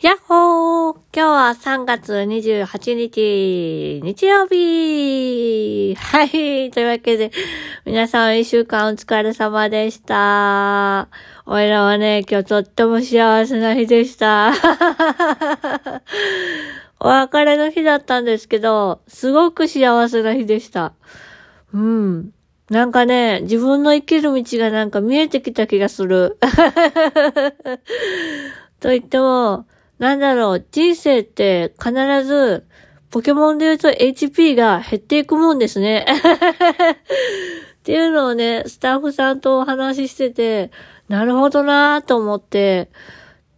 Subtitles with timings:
[0.00, 6.72] やっほー今日は3月28日、日曜日はい。
[6.72, 7.30] というわけで、
[7.86, 11.08] 皆さん一週間お疲れ様でした。
[11.46, 14.52] おいらはね、今日とっても幸せな日でした。
[16.98, 20.94] お別れの日だったんですけど、すごく幸せな日でした。
[21.72, 22.32] うん。
[22.68, 26.36] なんかね、自分の生きる道がなんか見えてきた気がする。
[28.80, 29.66] と言っても、
[29.98, 31.92] なんだろう、人生って必
[32.24, 32.66] ず、
[33.10, 36.04] ポケモンで言うと HP が減っていくもんですね。
[37.78, 40.70] っていうのをね、スタッフさんとお話ししてて、
[41.08, 42.90] なるほどなぁと思って、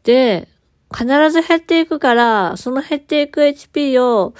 [0.03, 0.49] で、
[0.95, 4.35] 必ず減っていくから、その減っていく HP を、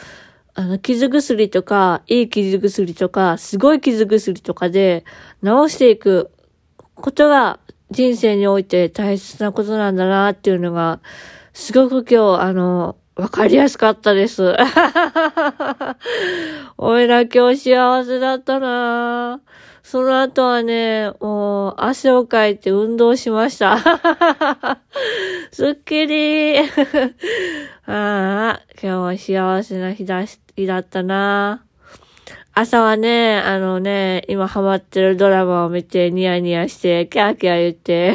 [0.55, 5.05] あの、傷薬とか、いい傷薬とか、すごい傷薬とかで
[5.43, 6.31] 治していく
[6.95, 7.61] ことが
[7.91, 11.01] 人生において大切なことなんだなっていうのが、
[11.59, 14.55] すごく今日、あの、わかりやすかったです。
[16.77, 19.41] おいら今日幸せだったな
[19.83, 23.79] その後はね、もう汗をかいて運動しました。
[25.51, 26.65] すっきり あ
[27.87, 30.25] あ、今日は幸せな日だ
[30.57, 31.65] 日だったな
[32.53, 38.13] 朝はね、あのね、今ハマってるドラマを見てニヤニヤして、キャーキャー言って、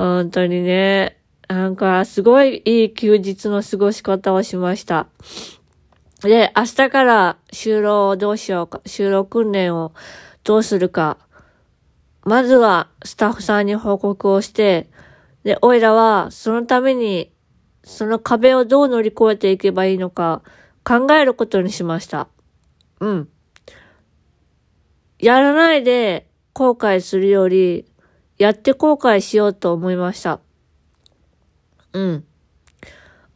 [0.00, 5.08] 本当にね、なんかすごいいい休日の過ごし方をしました。
[6.22, 9.92] で、明日から就労をどうしようか、就労訓練を
[10.42, 11.18] どうするか。
[12.24, 14.88] まずはスタッフさんに報告をして、
[15.44, 17.30] で、おいらはそのために、
[17.84, 20.40] その壁をどう乗り越えていけばいいのか
[20.82, 22.28] 考えることにしました。
[23.00, 23.28] うん。
[25.18, 27.84] やらないで後悔するより、
[28.40, 30.40] やって後悔しようと思いました。
[31.92, 32.24] うん。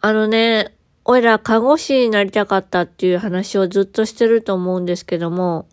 [0.00, 0.74] あのね、
[1.04, 5.68] おいら看護師になりたかったっていう話をずっとしてると思うんですけども、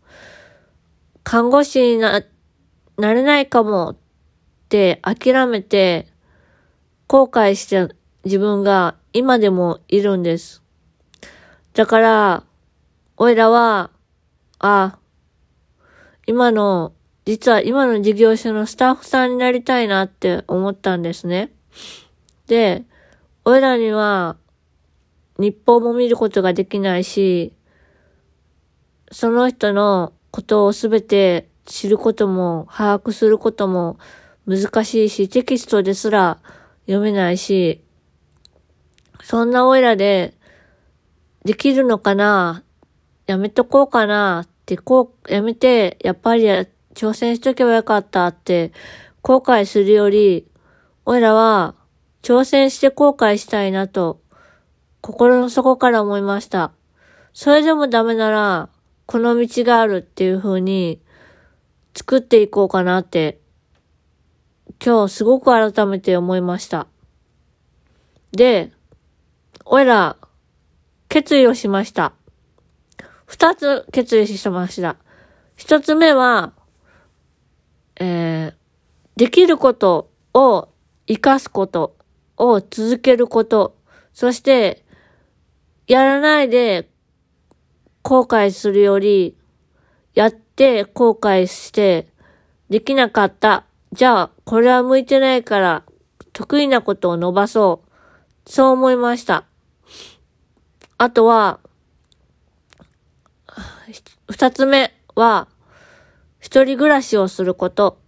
[1.24, 2.26] 看護師にな、
[2.98, 3.98] なれないかもっ
[4.68, 6.10] て諦めて、
[7.08, 10.62] 後悔した自分が今でもいるんです。
[11.74, 12.44] だから、
[13.16, 13.92] おいらは、
[14.60, 15.00] あ、
[16.28, 16.92] 今の
[17.26, 21.52] 実は今の事業所のスタッフさんになりたいなって思ったんですね。
[22.48, 22.84] で、
[23.46, 24.38] 俺らには
[25.38, 27.54] 日報も見ることができないし、
[29.12, 34.00] その人のことをすべて知ることも把握することも
[34.48, 36.40] 難しいし、テキストですら
[36.86, 37.84] 読めないし、
[39.24, 40.34] そんなオイラで
[41.46, 42.64] できるのかな
[43.28, 46.48] やめとこうかなってこう、やめて、やっぱり
[46.94, 48.72] 挑戦しとけばよかったって
[49.22, 50.48] 後悔するより、
[51.06, 51.76] おいらは
[52.22, 54.22] 挑戦して後悔したいなと
[55.02, 56.72] 心の底から思いました。
[57.34, 58.70] それでもダメなら、
[59.08, 61.02] この道があるっていう風に
[61.96, 63.40] 作っていこうかなって、
[64.84, 66.88] 今日すごく改めて思いました。
[68.32, 68.72] で、
[69.66, 70.18] おいら、
[71.10, 72.14] 決意をしました。
[73.26, 74.98] 二つ決意しました。
[75.56, 76.54] 一つ目は、
[79.22, 80.70] できることを
[81.08, 81.96] 活かすこと
[82.38, 83.78] を続けること、
[84.14, 84.84] そして、
[85.86, 86.90] やらないで
[88.02, 89.38] 後悔するより、
[90.16, 92.08] やって後悔して、
[92.72, 93.66] できなかった。
[93.94, 95.84] じゃあ、これは向いてないから、
[96.34, 97.84] 得意なことを伸ばそ
[98.48, 98.50] う。
[98.50, 99.46] そう思いました。
[100.98, 101.60] あとは、
[104.32, 105.48] 二つ目は、
[106.40, 108.02] 一人暮らしをすること。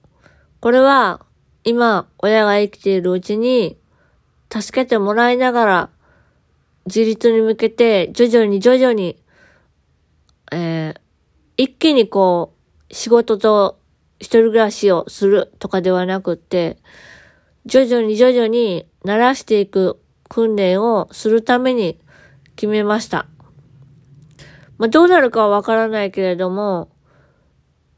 [0.64, 1.20] これは、
[1.66, 3.78] 今、親が生きているうちに、
[4.50, 5.90] 助けてもらいながら、
[6.86, 9.22] 自立に向けて、徐々に徐々に、
[10.54, 11.02] えー、
[11.58, 12.54] 一気にこ
[12.90, 13.78] う、仕事と
[14.20, 16.78] 一人暮らしをするとかではなくって、
[17.66, 20.00] 徐々に徐々に慣らしていく
[20.30, 22.00] 訓練をするために
[22.56, 23.28] 決めました。
[24.78, 26.90] まあ、どうなるかはわからないけれども、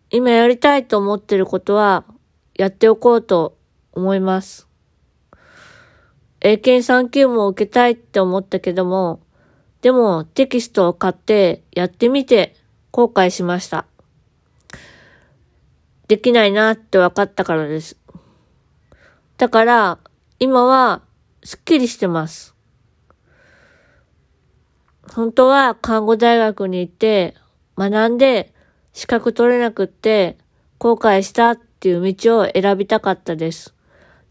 [0.10, 2.06] 今やりたいと思ってることは
[2.56, 3.58] やっておこうと
[3.92, 4.68] 思います。
[6.42, 9.20] 英検3級も受けたいって思ったけども、
[9.82, 12.56] でもテキストを買ってやってみて
[12.92, 13.86] 後悔しました。
[16.08, 17.98] できないなって分かったからです。
[19.38, 20.00] だから
[20.40, 21.02] 今は
[21.44, 22.56] すっきりしてます。
[25.14, 27.36] 本当は看護大学に行って
[27.78, 28.54] 学んで
[28.94, 30.38] 資格取れなくって
[30.78, 33.76] 後悔したってていう道を選びたかったです。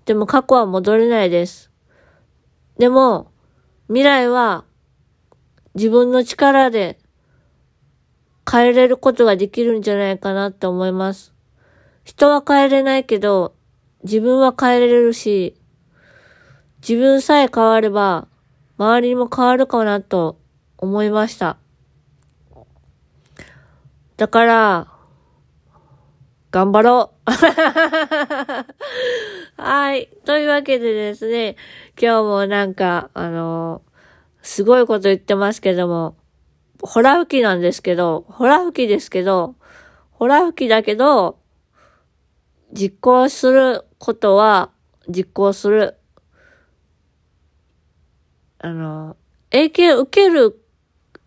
[0.06, 1.70] でも過去は戻れないです。
[2.78, 3.30] でも、
[3.86, 4.64] 未来は
[5.76, 6.98] 自分の力で
[8.50, 11.32] 変えれることができるんじゃないかなって思います。
[12.02, 13.54] 人は変えれないけど、
[14.02, 15.54] 自分は変えれるし、
[16.80, 18.26] 自分さえ変われば、
[18.78, 20.40] 周りにも変わるかなと
[20.76, 21.58] 思いました。
[24.16, 24.93] だから、
[26.54, 27.30] 頑張ろう
[29.60, 30.08] はい。
[30.24, 31.56] というわけでですね、
[32.00, 33.82] 今日もなんか、あの
[34.40, 36.14] すごいこと言ってますけども、
[36.80, 39.56] ホラ吹きなんですけど、ホラ吹きですけど、
[40.12, 41.40] ホラ吹きだけど、
[42.72, 44.70] 実行することは
[45.08, 45.96] 実行する。
[48.58, 49.16] あの、
[49.50, 50.56] 英検受ける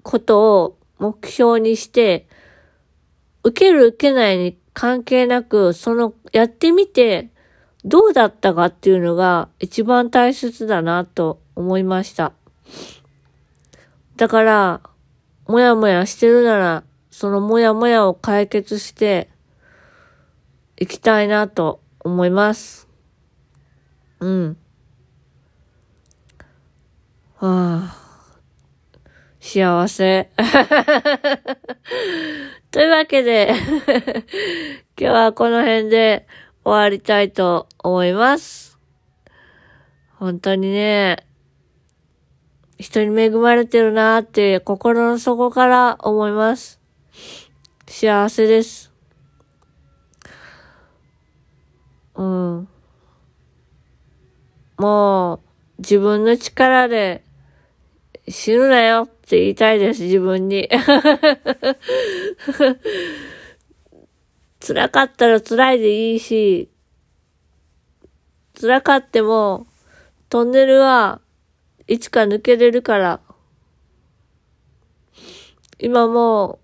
[0.03, 2.29] ことを目標にして、
[3.44, 7.31] 受ける受けないに関係なく、その、やってみて、
[7.83, 12.31] どうだったかっていうのが一番大切だなと思いました。
[14.18, 14.81] だから、
[15.47, 19.29] もやもやしてるなら、そのもやもやを解決して
[20.79, 22.88] いきたいなと思います。
[24.19, 24.57] うん。
[27.38, 28.06] はあ。
[29.47, 30.29] 幸せ。
[32.69, 33.53] というわけで
[34.99, 36.27] 今日はこの辺で
[36.65, 38.77] 終わりたいと思います。
[40.17, 41.25] 本当にね、
[42.77, 46.81] 人に恵まれてるなーって心の底から思います。
[47.88, 48.91] 幸せです。
[52.15, 52.67] うん。
[54.75, 55.39] もう、
[55.77, 57.23] 自分の力で
[58.27, 60.69] 死ぬなよって言いたいです、自分に。
[64.65, 66.71] 辛かったら辛いでいいし、
[68.57, 69.68] 辛かっても、
[70.29, 71.19] トンネルは
[71.88, 73.19] いつか抜けれるから。
[75.77, 76.62] 今も、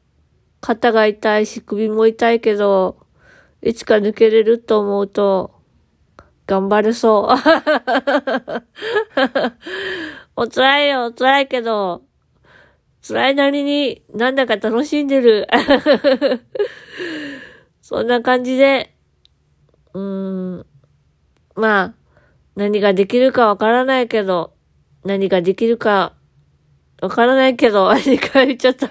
[0.61, 2.95] 肩が痛いし、首も痛いけど、
[3.61, 5.53] いつか抜けれると思うと、
[6.47, 7.35] 頑張れそう。
[10.41, 12.03] お辛いよ、辛いけど、
[13.05, 15.45] 辛いなりになんだか楽しんでる。
[17.81, 18.95] そんな感じで、
[19.93, 20.65] うーん、
[21.55, 21.93] まあ、
[22.55, 24.53] 何ができるかわからないけど、
[25.03, 26.13] 何ができるか
[27.01, 28.89] わからないけど、 何か言っちゃった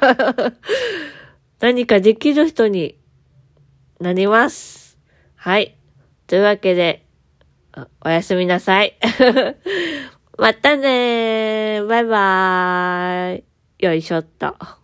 [1.60, 2.98] 何かできる人に
[3.98, 4.98] なります。
[5.36, 5.78] はい。
[6.26, 7.06] というわけで、
[8.04, 8.98] おやすみなさい。
[10.36, 11.86] またねー。
[11.86, 13.51] バイバーイ。
[13.82, 14.81] よいしょっと。